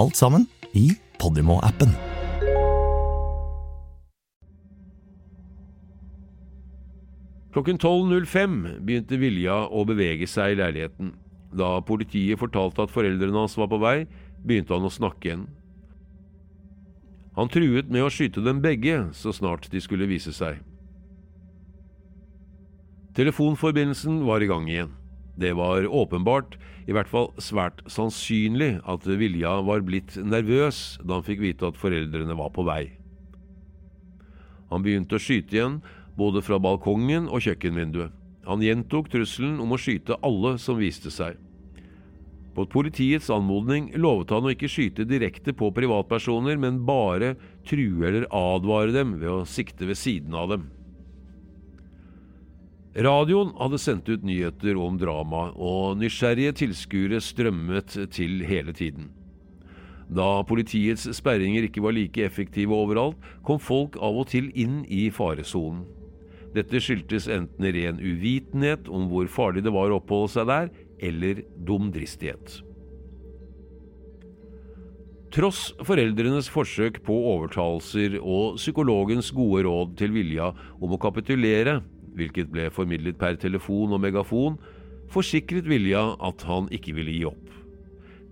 Alt 0.01 0.17
sammen 0.17 0.47
i 0.73 0.87
Podimo-appen. 1.21 1.93
Klokken 7.53 7.77
12.05 7.77 8.57
begynte 8.81 9.21
Vilja 9.21 9.59
å 9.69 9.85
bevege 9.85 10.25
seg 10.25 10.55
i 10.55 10.59
leiligheten. 10.63 11.13
Da 11.53 11.75
politiet 11.85 12.41
fortalte 12.41 12.87
at 12.87 12.95
foreldrene 12.95 13.37
hans 13.37 13.53
var 13.61 13.69
på 13.69 13.77
vei, 13.77 13.97
begynte 14.41 14.73
han 14.73 14.89
å 14.89 14.95
snakke 14.97 15.29
igjen. 15.29 15.45
Han 17.37 17.53
truet 17.53 17.93
med 17.93 18.01
å 18.01 18.09
skyte 18.13 18.41
dem 18.41 18.65
begge 18.65 19.11
så 19.13 19.29
snart 19.29 19.69
de 19.69 19.81
skulle 19.81 20.09
vise 20.09 20.33
seg. 20.33 20.57
Telefonforbindelsen 23.13 24.23
var 24.25 24.41
i 24.41 24.47
gang 24.49 24.69
igjen. 24.69 24.93
Det 25.37 25.53
var 25.53 25.85
åpenbart, 25.85 26.57
i 26.89 26.93
hvert 26.93 27.09
fall 27.09 27.29
svært 27.37 27.83
sannsynlig, 27.89 28.79
at 28.89 29.05
Vilja 29.05 29.59
var 29.65 29.85
blitt 29.85 30.15
nervøs 30.17 30.97
da 31.03 31.19
han 31.19 31.25
fikk 31.25 31.43
vite 31.45 31.69
at 31.69 31.77
foreldrene 31.77 32.37
var 32.37 32.49
på 32.55 32.65
vei. 32.65 32.95
Han 34.73 34.81
begynte 34.81 35.19
å 35.19 35.21
skyte 35.21 35.53
igjen, 35.53 35.79
både 36.17 36.41
fra 36.45 36.57
balkongen 36.61 37.29
og 37.29 37.45
kjøkkenvinduet. 37.45 38.13
Han 38.49 38.65
gjentok 38.65 39.07
trusselen 39.13 39.59
om 39.61 39.73
å 39.73 39.79
skyte 39.79 40.17
alle 40.25 40.57
som 40.61 40.81
viste 40.81 41.13
seg. 41.13 41.37
På 42.53 42.65
politiets 42.69 43.29
anmodning 43.33 43.91
lovet 43.97 44.33
han 44.33 44.45
å 44.45 44.51
ikke 44.53 44.69
skyte 44.69 45.05
direkte 45.09 45.53
på 45.57 45.71
privatpersoner, 45.73 46.57
men 46.57 46.81
bare 46.85 47.35
true 47.69 48.05
eller 48.09 48.25
advare 48.33 48.93
dem 48.93 49.19
ved 49.21 49.29
å 49.31 49.45
sikte 49.49 49.85
ved 49.89 50.01
siden 50.01 50.33
av 50.37 50.49
dem. 50.53 50.71
Radioen 52.93 53.55
hadde 53.57 53.79
sendt 53.81 54.09
ut 54.09 54.21
nyheter 54.21 54.77
om 54.77 54.99
dramaet, 55.01 55.55
og 55.57 55.97
nysgjerrige 55.97 56.53
tilskuere 56.59 57.17
strømmet 57.25 57.95
til 58.13 58.43
hele 58.45 58.73
tiden. 58.73 59.07
Da 60.13 60.43
politiets 60.45 61.07
sperringer 61.17 61.65
ikke 61.65 61.81
var 61.81 61.95
like 61.97 62.21
effektive 62.21 62.75
overalt, 62.75 63.17
kom 63.41 63.57
folk 63.57 63.97
av 63.97 64.19
og 64.21 64.27
til 64.29 64.51
inn 64.53 64.83
i 64.85 65.07
faresonen. 65.09 65.87
Dette 66.53 66.77
skyldtes 66.77 67.25
enten 67.33 67.65
ren 67.73 67.97
uvitenhet 67.97 68.85
om 68.93 69.07
hvor 69.09 69.25
farlig 69.25 69.63
det 69.65 69.73
var 69.73 69.89
å 69.89 69.97
oppholde 69.97 70.35
seg 70.35 70.51
der, 70.51 70.69
eller 71.01 71.41
dumdristighet. 71.65 72.59
Tross 75.33 75.71
foreldrenes 75.81 76.45
forsøk 76.53 76.99
på 77.07 77.15
overtalelser 77.31 78.19
og 78.21 78.59
psykologens 78.61 79.31
gode 79.33 79.63
råd 79.65 79.95
til 79.97 80.13
Vilja 80.13 80.51
om 80.77 80.93
å 80.93 81.01
kapitulere, 81.01 81.79
hvilket 82.17 82.51
ble 82.53 82.69
formidlet 82.73 83.17
per 83.19 83.37
telefon 83.41 83.95
og 83.95 84.01
megafon, 84.03 84.57
forsikret 85.13 85.67
Vilja 85.69 86.13
at 86.23 86.45
han 86.47 86.69
ikke 86.73 86.95
ville 86.97 87.13
gi 87.13 87.25
opp. 87.29 87.49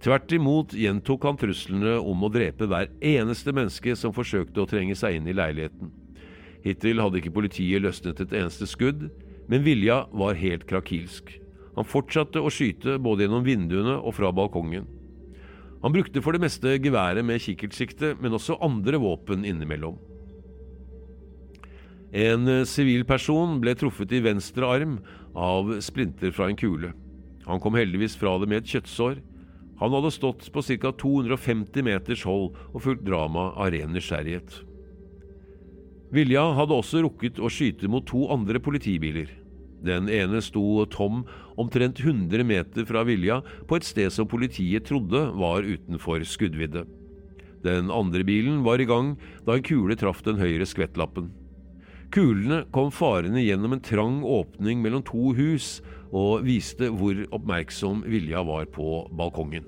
Tvert 0.02 0.34
imot 0.34 0.74
gjentok 0.74 1.28
han 1.28 1.38
truslene 1.38 2.00
om 2.00 2.24
å 2.26 2.32
drepe 2.34 2.66
hver 2.66 2.90
eneste 3.06 3.54
menneske 3.54 3.94
som 3.98 4.16
forsøkte 4.16 4.64
å 4.64 4.70
trenge 4.70 4.96
seg 4.98 5.20
inn 5.20 5.30
i 5.30 5.36
leiligheten. 5.38 5.92
Hittil 6.66 7.02
hadde 7.02 7.22
ikke 7.22 7.36
politiet 7.36 7.84
løsnet 7.86 8.22
et 8.24 8.34
eneste 8.38 8.66
skudd, 8.70 9.10
men 9.50 9.66
Vilja 9.66 10.04
var 10.14 10.40
helt 10.40 10.66
krakilsk. 10.70 11.30
Han 11.78 11.88
fortsatte 11.88 12.42
å 12.42 12.50
skyte 12.52 12.98
både 13.02 13.28
gjennom 13.28 13.46
vinduene 13.46 14.00
og 14.00 14.18
fra 14.18 14.32
balkongen. 14.34 14.88
Han 15.82 15.94
brukte 15.94 16.22
for 16.22 16.34
det 16.34 16.44
meste 16.44 16.76
geværet 16.82 17.26
med 17.26 17.42
kikkertsikte, 17.42 18.16
men 18.22 18.38
også 18.38 18.60
andre 18.62 19.00
våpen 19.02 19.46
innimellom. 19.46 19.98
En 22.12 22.50
sivil 22.68 23.06
person 23.08 23.60
ble 23.64 23.72
truffet 23.80 24.12
i 24.12 24.20
venstre 24.24 24.68
arm 24.68 24.98
av 25.32 25.78
splinter 25.80 26.34
fra 26.36 26.50
en 26.52 26.60
kule. 26.60 26.92
Han 27.48 27.62
kom 27.64 27.78
heldigvis 27.80 28.18
fra 28.20 28.36
det 28.42 28.50
med 28.52 28.62
et 28.62 28.74
kjøttsår. 28.74 29.22
Han 29.80 29.96
hadde 29.96 30.12
stått 30.14 30.50
på 30.54 30.62
ca. 30.62 30.92
250 30.92 31.88
meters 31.88 32.26
hold 32.28 32.52
og 32.74 32.84
fulgt 32.84 33.08
dramaet 33.08 33.56
av 33.56 33.72
ren 33.74 33.96
nysgjerrighet. 33.96 34.60
Vilja 36.12 36.44
hadde 36.58 36.76
også 36.76 37.06
rukket 37.06 37.40
å 37.40 37.50
skyte 37.50 37.88
mot 37.88 38.04
to 38.06 38.26
andre 38.34 38.60
politibiler. 38.60 39.32
Den 39.82 40.12
ene 40.12 40.44
sto 40.44 40.84
tom 40.92 41.24
omtrent 41.58 42.04
100 42.04 42.44
meter 42.46 42.86
fra 42.86 43.06
Vilja, 43.08 43.40
på 43.66 43.80
et 43.80 43.88
sted 43.88 44.12
som 44.14 44.30
politiet 44.30 44.86
trodde 44.86 45.24
var 45.40 45.64
utenfor 45.64 46.22
skuddvidde. 46.28 46.84
Den 47.64 47.90
andre 47.94 48.26
bilen 48.28 48.62
var 48.68 48.82
i 48.82 48.90
gang 48.90 49.16
da 49.48 49.56
en 49.56 49.66
kule 49.66 49.96
traff 49.98 50.22
den 50.28 50.42
høyre 50.42 50.68
skvettlappen. 50.68 51.32
Kulene 52.12 52.66
kom 52.76 52.90
farende 52.92 53.40
gjennom 53.40 53.78
en 53.78 53.84
trang 53.84 54.20
åpning 54.28 54.82
mellom 54.84 55.04
to 55.08 55.32
hus 55.38 55.78
og 56.12 56.44
viste 56.44 56.90
hvor 56.92 57.16
oppmerksom 57.32 58.04
Vilja 58.04 58.44
var 58.44 58.68
på 58.74 59.06
balkongen. 59.16 59.64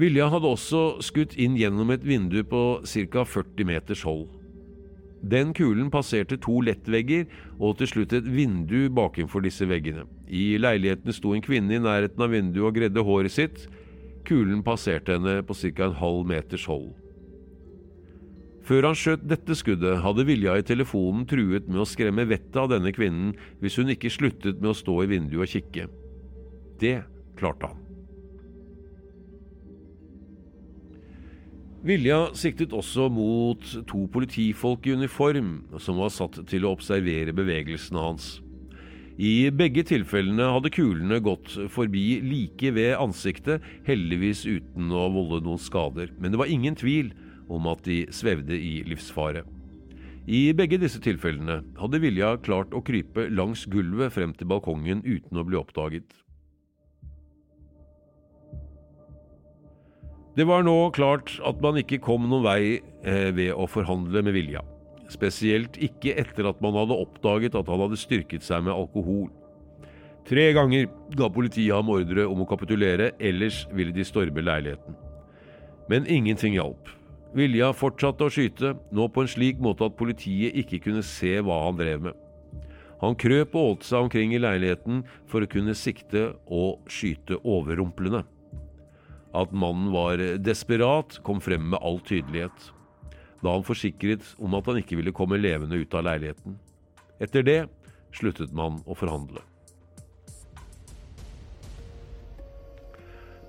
Vilja 0.00 0.30
hadde 0.32 0.48
også 0.48 0.82
skutt 1.04 1.34
inn 1.36 1.58
gjennom 1.58 1.90
et 1.92 2.06
vindu 2.06 2.38
på 2.46 2.60
ca. 2.86 3.24
40 3.26 3.66
meters 3.68 4.04
hold. 4.06 4.28
Den 5.20 5.50
kulen 5.52 5.90
passerte 5.92 6.38
to 6.40 6.62
lettvegger 6.64 7.26
og 7.58 7.76
til 7.80 7.90
slutt 7.90 8.14
et 8.16 8.30
vindu 8.30 8.88
bakenfor 8.96 9.42
disse 9.44 9.66
veggene. 9.68 10.06
I 10.24 10.54
leiligheten 10.62 11.12
sto 11.12 11.34
en 11.34 11.44
kvinne 11.44 11.76
i 11.76 11.82
nærheten 11.82 12.24
av 12.24 12.32
vinduet 12.32 12.70
og 12.70 12.78
gredde 12.78 13.04
håret 13.04 13.34
sitt. 13.34 13.66
Kulen 14.28 14.64
passerte 14.66 15.16
henne 15.16 15.40
på 15.46 15.56
ca. 15.56 15.86
en 15.86 16.00
halv 16.00 16.26
meters 16.28 16.66
hold. 16.70 16.92
Før 18.70 18.90
han 18.90 18.98
skjøt 18.98 19.22
dette 19.26 19.56
skuddet, 19.58 20.02
hadde 20.04 20.26
Vilja 20.28 20.54
i 20.60 20.66
telefonen 20.66 21.24
truet 21.26 21.66
med 21.66 21.82
å 21.82 21.88
skremme 21.88 22.28
vettet 22.30 22.58
av 22.60 22.68
denne 22.70 22.92
kvinnen 22.94 23.32
hvis 23.62 23.80
hun 23.80 23.90
ikke 23.90 24.12
sluttet 24.12 24.60
med 24.60 24.70
å 24.70 24.76
stå 24.78 25.00
i 25.02 25.10
vinduet 25.10 25.46
og 25.46 25.54
kikke. 25.54 25.88
Det 26.78 27.00
klarte 27.40 27.72
han. 27.72 27.80
Vilja 31.80 32.26
siktet 32.36 32.74
også 32.76 33.08
mot 33.08 33.64
to 33.88 34.04
politifolk 34.12 34.84
i 34.84 34.92
uniform 35.00 35.54
som 35.80 35.96
var 35.96 36.12
satt 36.12 36.36
til 36.50 36.68
å 36.68 36.74
observere 36.76 37.32
bevegelsene 37.32 38.02
hans. 38.04 38.34
I 39.20 39.50
begge 39.52 39.82
tilfellene 39.84 40.46
hadde 40.48 40.70
kulene 40.72 41.18
gått 41.20 41.52
forbi 41.74 42.22
like 42.24 42.70
ved 42.72 42.94
ansiktet, 42.96 43.60
heldigvis 43.84 44.46
uten 44.48 44.88
å 44.96 45.10
volde 45.12 45.42
noen 45.44 45.60
skader, 45.60 46.08
men 46.16 46.32
det 46.32 46.40
var 46.40 46.48
ingen 46.48 46.78
tvil 46.78 47.10
om 47.52 47.68
at 47.68 47.82
de 47.84 48.06
svevde 48.16 48.56
i 48.56 48.78
livsfare. 48.88 49.42
I 50.24 50.54
begge 50.56 50.78
disse 50.80 51.02
tilfellene 51.04 51.58
hadde 51.76 52.00
Vilja 52.00 52.32
klart 52.40 52.72
å 52.72 52.80
krype 52.86 53.26
langs 53.28 53.66
gulvet 53.68 54.14
frem 54.16 54.32
til 54.32 54.48
balkongen 54.48 55.04
uten 55.04 55.36
å 55.36 55.44
bli 55.44 55.60
oppdaget. 55.60 56.16
Det 60.38 60.48
var 60.48 60.64
nå 60.64 60.78
klart 60.96 61.36
at 61.44 61.60
man 61.60 61.76
ikke 61.82 62.00
kom 62.00 62.24
noen 62.30 62.46
vei 62.46 62.62
eh, 63.04 63.28
ved 63.36 63.52
å 63.52 63.68
forhandle 63.68 64.24
med 64.24 64.38
Vilja. 64.38 64.64
Spesielt 65.10 65.76
ikke 65.82 66.14
etter 66.20 66.46
at 66.50 66.60
man 66.62 66.76
hadde 66.78 66.98
oppdaget 67.02 67.56
at 67.58 67.68
han 67.70 67.82
hadde 67.82 67.98
styrket 67.98 68.46
seg 68.46 68.62
med 68.66 68.76
alkohol. 68.76 69.28
Tre 70.28 70.44
ganger 70.54 70.86
ga 71.18 71.26
politiet 71.32 71.74
ham 71.74 71.90
ordre 71.90 72.26
om 72.30 72.44
å 72.44 72.48
kapitulere, 72.48 73.10
ellers 73.18 73.64
ville 73.74 73.94
de 73.94 74.06
storme 74.06 74.44
leiligheten. 74.44 74.94
Men 75.90 76.06
ingenting 76.06 76.54
hjalp. 76.54 76.92
Vilja 77.34 77.72
fortsatte 77.74 78.26
å 78.26 78.30
skyte, 78.30 78.74
nå 78.94 79.06
på 79.10 79.24
en 79.24 79.30
slik 79.30 79.60
måte 79.62 79.86
at 79.86 79.98
politiet 79.98 80.54
ikke 80.62 80.82
kunne 80.86 81.02
se 81.06 81.36
hva 81.42 81.64
han 81.64 81.78
drev 81.78 82.04
med. 82.08 82.26
Han 83.00 83.16
krøp 83.16 83.54
og 83.56 83.66
ålte 83.66 83.88
seg 83.88 84.06
omkring 84.06 84.34
i 84.36 84.42
leiligheten 84.42 85.04
for 85.30 85.42
å 85.42 85.50
kunne 85.50 85.74
sikte 85.78 86.34
og 86.46 86.84
skyte 86.90 87.38
overrumplende. 87.40 88.22
At 89.34 89.54
mannen 89.54 89.88
var 89.94 90.20
desperat, 90.42 91.20
kom 91.26 91.40
frem 91.42 91.70
med 91.72 91.80
all 91.80 92.00
tydelighet, 92.06 92.70
da 93.40 93.54
han 93.54 93.66
forsikret 93.66 94.34
om 94.38 94.56
at 94.58 94.66
han 94.68 94.80
ikke 94.80 94.98
ville 95.00 95.14
komme 95.16 95.40
levende 95.40 95.80
ut 95.80 95.94
av 95.96 96.06
leiligheten. 96.08 96.58
Etter 97.20 97.44
det 97.46 97.60
sluttet 98.16 98.52
man 98.56 98.80
å 98.86 98.96
forhandle. 98.98 99.42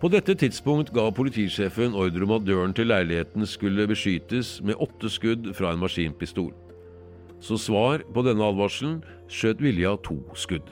På 0.02 0.10
dette 0.10 0.34
tidspunkt 0.34 0.90
ga 0.96 1.04
politisjefen 1.14 1.94
ordre 1.94 2.26
om 2.26 2.32
at 2.34 2.46
døren 2.48 2.72
til 2.74 2.90
leiligheten 2.90 3.46
skulle 3.46 3.86
beskytes 3.86 4.56
med 4.66 4.80
åtte 4.82 5.12
skudd 5.14 5.52
fra 5.54 5.76
en 5.76 5.84
maskinpistol. 5.84 6.50
Som 7.42 7.60
svar 7.62 8.02
på 8.14 8.24
denne 8.26 8.48
advarselen 8.50 9.04
skjøt 9.30 9.62
Vilja 9.62 9.94
to 10.02 10.18
skudd. 10.34 10.66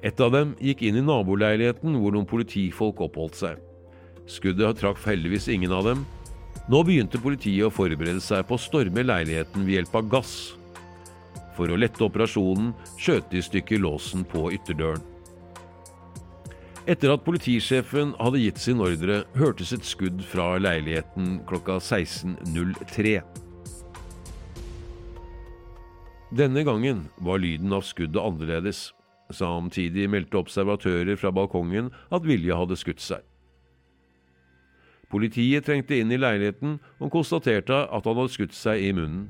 Et 0.00 0.20
av 0.24 0.32
dem 0.32 0.54
gikk 0.64 0.86
inn 0.86 0.96
i 0.96 1.04
naboleiligheten 1.04 1.98
hvor 2.00 2.14
noen 2.14 2.28
politifolk 2.28 3.02
oppholdt 3.04 3.36
seg. 3.36 3.60
Skuddet 4.28 4.80
traff 4.80 5.04
heldigvis 5.08 5.50
ingen 5.52 5.72
av 5.74 5.84
dem. 5.84 6.06
Nå 6.68 6.82
begynte 6.84 7.16
politiet 7.16 7.64
å 7.64 7.72
forberede 7.72 8.20
seg 8.20 8.42
på 8.44 8.58
å 8.58 8.60
storme 8.60 9.00
leiligheten 9.00 9.64
ved 9.64 9.78
hjelp 9.78 9.94
av 9.96 10.08
gass. 10.12 10.32
For 11.56 11.72
å 11.72 11.78
lette 11.80 12.04
operasjonen 12.04 12.74
skjøt 13.00 13.30
de 13.32 13.40
i 13.40 13.46
stykker 13.46 13.80
låsen 13.80 14.26
på 14.28 14.50
ytterdøren. 14.52 15.00
Etter 16.88 17.12
at 17.12 17.24
politisjefen 17.24 18.12
hadde 18.20 18.42
gitt 18.42 18.60
sin 18.60 18.80
ordre, 18.84 19.22
hørtes 19.36 19.72
et 19.76 19.84
skudd 19.84 20.20
fra 20.28 20.54
leiligheten 20.60 21.38
klokka 21.48 21.78
16.03. 21.84 23.16
Denne 26.36 26.64
gangen 26.68 27.06
var 27.24 27.40
lyden 27.40 27.72
av 27.72 27.84
skuddet 27.88 28.20
annerledes. 28.20 28.90
Samtidig 29.32 30.08
meldte 30.12 30.40
observatører 30.40 31.16
fra 31.20 31.32
balkongen 31.32 31.88
at 32.12 32.28
Vilja 32.28 32.60
hadde 32.60 32.76
skutt 32.76 33.00
seg. 33.04 33.24
Politiet 35.08 35.64
trengte 35.64 35.96
inn 35.96 36.12
i 36.12 36.20
leiligheten 36.20 36.76
og 37.00 37.12
konstaterte 37.12 37.84
at 37.88 38.08
han 38.08 38.18
hadde 38.18 38.34
skutt 38.34 38.56
seg 38.56 38.82
i 38.84 38.92
munnen. 38.92 39.28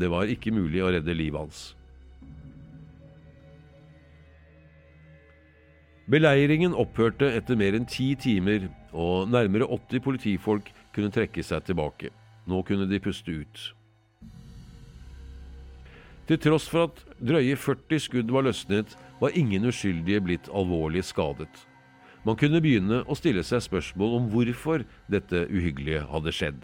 Det 0.00 0.08
var 0.12 0.28
ikke 0.32 0.52
mulig 0.52 0.82
å 0.84 0.90
redde 0.92 1.16
livet 1.16 1.40
hans. 1.40 1.60
Beleiringen 6.10 6.74
opphørte 6.74 7.28
etter 7.38 7.56
mer 7.56 7.76
enn 7.78 7.86
ti 7.86 8.12
timer, 8.18 8.66
og 8.90 9.28
nærmere 9.30 9.68
80 9.70 10.02
politifolk 10.02 10.72
kunne 10.96 11.12
trekke 11.14 11.44
seg 11.46 11.62
tilbake. 11.68 12.10
Nå 12.50 12.64
kunne 12.66 12.88
de 12.90 12.98
puste 13.00 13.30
ut. 13.30 13.60
Til 16.26 16.38
tross 16.42 16.66
for 16.70 16.88
at 16.88 17.04
drøye 17.22 17.54
40 17.58 18.02
skudd 18.02 18.34
var 18.34 18.48
løsnet, 18.48 18.96
var 19.20 19.36
ingen 19.38 19.68
uskyldige 19.70 20.24
blitt 20.24 20.50
alvorlig 20.50 21.04
skadet. 21.06 21.69
Man 22.26 22.36
kunne 22.36 22.60
begynne 22.60 23.00
å 23.08 23.16
stille 23.16 23.42
seg 23.46 23.62
spørsmål 23.64 24.18
om 24.18 24.28
hvorfor 24.32 24.84
dette 25.12 25.46
uhyggelige 25.48 26.04
hadde 26.10 26.34
skjedd. 26.36 26.60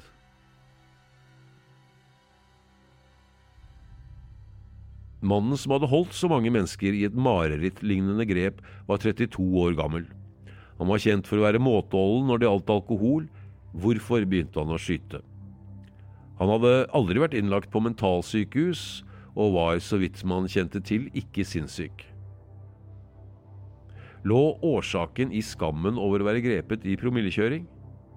Mannen 5.27 5.57
som 5.59 5.73
hadde 5.73 5.89
holdt 5.91 6.13
så 6.15 6.29
mange 6.31 6.53
mennesker 6.53 6.95
i 6.95 7.07
et 7.09 7.17
marerittlignende 7.17 8.27
grep, 8.29 8.61
var 8.87 9.01
32 9.01 9.47
år 9.63 9.73
gammel. 9.79 10.05
Han 10.77 10.91
var 10.93 11.01
kjent 11.01 11.27
for 11.27 11.41
å 11.41 11.47
være 11.47 11.63
måteholden 11.63 12.29
når 12.29 12.43
det 12.43 12.49
gjaldt 12.51 12.75
alkohol. 12.75 13.25
Hvorfor 13.77 14.27
begynte 14.29 14.61
han 14.61 14.75
å 14.77 14.81
skyte? 14.81 15.23
Han 16.37 16.53
hadde 16.53 16.75
aldri 16.97 17.23
vært 17.23 17.37
innlagt 17.39 17.73
på 17.73 17.81
mentalsykehus, 17.81 19.03
og 19.37 19.57
var, 19.57 19.81
så 19.85 19.99
vidt 20.01 20.21
man 20.29 20.49
kjente 20.49 20.81
til, 20.85 21.09
ikke 21.17 21.45
sinnssyk. 21.49 22.05
Lå 24.27 24.59
årsaken 24.65 25.31
i 25.31 25.43
skammen 25.45 26.01
over 26.03 26.23
å 26.23 26.27
være 26.27 26.43
grepet 26.43 26.87
i 26.89 26.97
promillekjøring? 26.99 27.67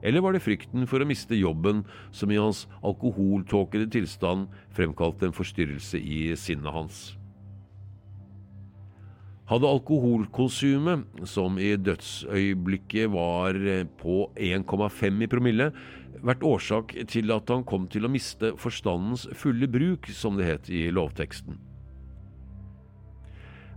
Eller 0.02 0.24
var 0.24 0.34
det 0.34 0.42
frykten 0.42 0.88
for 0.90 1.04
å 1.04 1.08
miste 1.08 1.38
jobben 1.38 1.84
som 2.16 2.32
i 2.32 2.40
hans 2.40 2.64
alkoholtåkede 2.88 3.90
tilstand 3.94 4.48
fremkalte 4.74 5.28
en 5.28 5.36
forstyrrelse 5.36 6.00
i 6.00 6.22
sinnet 6.40 6.74
hans? 6.74 7.02
Hadde 9.50 9.70
alkoholkonsumet, 9.70 11.06
som 11.26 11.58
i 11.58 11.72
dødsøyeblikket 11.74 13.10
var 13.10 13.58
på 13.98 14.20
1,5 14.38 15.24
i 15.26 15.30
promille, 15.30 15.72
vært 16.22 16.46
årsak 16.46 16.94
til 17.10 17.34
at 17.34 17.50
han 17.50 17.66
kom 17.66 17.88
til 17.90 18.06
å 18.06 18.14
miste 18.14 18.54
forstandens 18.62 19.26
fulle 19.38 19.70
bruk, 19.70 20.10
som 20.14 20.38
det 20.38 20.52
het 20.52 20.70
i 20.70 20.88
lovteksten? 20.94 21.58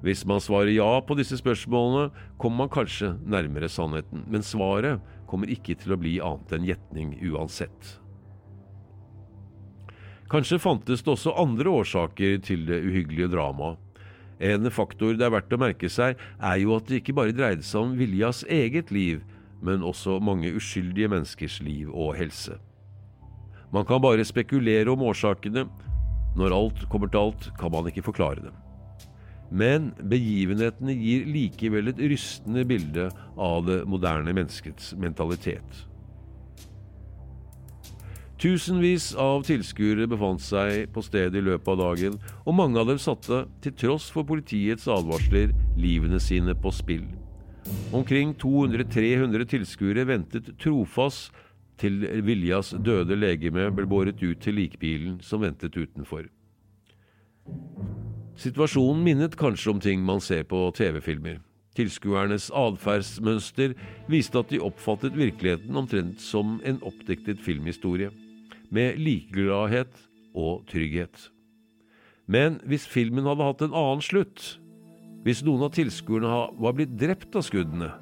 Hvis 0.03 0.25
man 0.27 0.43
svarer 0.43 0.73
ja 0.75 0.89
på 1.07 1.15
disse 1.19 1.39
spørsmålene, 1.39 2.11
kommer 2.43 2.65
man 2.65 2.73
kanskje 2.75 3.15
nærmere 3.23 3.71
sannheten, 3.71 4.25
men 4.27 4.43
svaret 4.43 5.03
kommer 5.31 5.51
ikke 5.51 5.77
til 5.79 5.95
å 5.95 6.01
bli 6.01 6.17
annet 6.23 6.55
enn 6.57 6.67
gjetning 6.67 7.13
uansett. 7.31 7.97
Kanskje 10.33 10.59
fantes 10.63 11.05
det 11.05 11.13
også 11.13 11.35
andre 11.39 11.71
årsaker 11.71 12.39
til 12.43 12.67
det 12.67 12.81
uhyggelige 12.83 13.31
dramaet. 13.35 13.79
En 14.43 14.67
faktor 14.75 15.15
det 15.15 15.27
er 15.27 15.35
verdt 15.37 15.55
å 15.55 15.61
merke 15.61 15.91
seg, 15.93 16.19
er 16.43 16.59
jo 16.59 16.75
at 16.75 16.89
det 16.89 16.99
ikke 17.03 17.15
bare 17.15 17.37
dreide 17.37 17.63
seg 17.63 17.85
om 17.85 17.95
Viljas 17.99 18.43
eget 18.51 18.91
liv, 18.91 19.21
men 19.63 19.85
også 19.87 20.19
mange 20.25 20.51
uskyldige 20.59 21.13
menneskers 21.13 21.61
liv 21.63 21.93
og 21.93 22.17
helse. 22.19 22.57
Man 23.73 23.87
kan 23.87 24.03
bare 24.03 24.27
spekulere 24.27 24.91
om 24.91 25.05
årsakene. 25.07 25.69
Når 26.37 26.57
alt 26.57 26.83
kommer 26.91 27.13
til 27.13 27.29
alt, 27.29 27.49
kan 27.61 27.71
man 27.73 27.87
ikke 27.89 28.05
forklare 28.09 28.49
dem. 28.49 28.62
Men 29.53 29.91
begivenhetene 30.09 30.95
gir 30.97 31.27
likevel 31.29 31.93
et 31.93 32.01
rystende 32.01 32.65
bilde 32.69 33.11
av 33.37 33.67
det 33.67 33.83
moderne 33.85 34.33
menneskets 34.33 34.95
mentalitet. 34.97 35.83
Tusenvis 38.43 39.13
av 39.23 39.45
tilskuere 39.47 40.09
befant 40.11 40.43
seg 40.43 40.89
på 40.91 41.05
stedet 41.07 41.39
i 41.39 41.45
løpet 41.47 41.69
av 41.77 41.79
dagen, 41.79 42.17
og 42.43 42.57
mange 42.59 42.81
av 42.81 42.89
dem 42.89 42.99
satte, 42.99 43.45
til 43.63 43.77
tross 43.79 44.09
for 44.11 44.27
politiets 44.27 44.89
advarsler, 44.91 45.53
livene 45.79 46.19
sine 46.19 46.57
på 46.59 46.73
spill. 46.75 47.05
Omkring 47.95 48.35
200-300 48.43 49.47
tilskuere 49.53 50.09
ventet 50.09 50.51
trofast 50.59 51.31
til 51.79 52.03
Viljas 52.27 52.73
døde 52.83 53.15
legeme 53.15 53.69
ble 53.75 53.87
båret 53.87 54.19
ut 54.23 54.43
til 54.43 54.59
likbilen 54.59 55.21
som 55.23 55.45
ventet 55.47 55.79
utenfor. 55.79 56.27
Situasjonen 58.43 59.05
minnet 59.07 59.37
kanskje 59.39 59.71
om 59.71 59.81
ting 59.81 60.01
man 60.03 60.19
ser 60.21 60.43
på 60.51 60.65
TV-filmer. 60.75 61.37
Tilskuernes 61.79 62.49
atferdsmønster 62.59 63.77
viste 64.11 64.41
at 64.41 64.51
de 64.51 64.59
oppfattet 64.61 65.15
virkeligheten 65.15 65.79
omtrent 65.79 66.21
som 66.21 66.57
en 66.67 66.81
oppdiktet 66.83 67.39
filmhistorie 67.41 68.11
med 68.75 68.99
likegladhet 68.99 69.95
og 70.35 70.67
trygghet. 70.73 71.29
Men 72.27 72.59
hvis 72.67 72.89
filmen 72.89 73.29
hadde 73.31 73.47
hatt 73.47 73.63
en 73.63 73.77
annen 73.79 74.03
slutt, 74.03 74.57
hvis 75.23 75.45
noen 75.47 75.69
av 75.69 75.77
tilskuerne 75.77 76.43
var 76.59 76.75
blitt 76.75 76.97
drept 76.99 77.39
av 77.39 77.47
skuddene, 77.47 77.93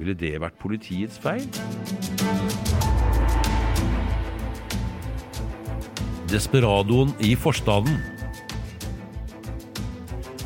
ville 0.00 0.16
det 0.18 0.34
vært 0.42 0.58
politiets 0.58 1.20
feil? 1.22 1.46
Desperadoen 6.30 7.14
i 7.22 7.36
forstaden. 7.38 8.19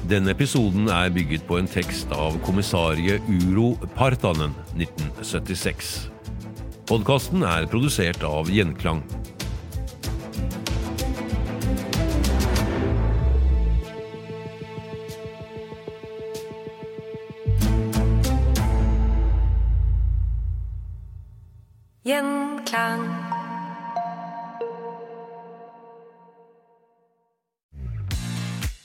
Denne 0.05 0.35
episoden 0.35 0.91
er 0.93 1.09
bygget 1.09 1.47
på 1.49 1.57
en 1.57 1.69
tekst 1.71 2.11
av 2.13 2.35
kommissarie 2.45 3.17
Uro 3.25 3.71
Partanen 3.97 4.53
1976. 4.77 5.93
Podkasten 6.85 7.41
er 7.49 7.65
produsert 7.73 8.21
av 8.29 8.51
Gjenklang. 8.53 9.01